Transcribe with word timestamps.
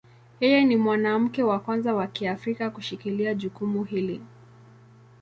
Yeye 0.41 0.59
ni 0.65 0.77
mwanamke 0.77 1.43
wa 1.43 1.59
kwanza 1.59 1.93
wa 1.95 2.07
Kiafrika 2.07 2.69
kushikilia 2.69 3.33
jukumu 3.35 3.83
hili. 3.83 4.21